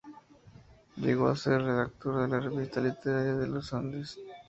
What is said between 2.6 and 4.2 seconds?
literaria de los Andes.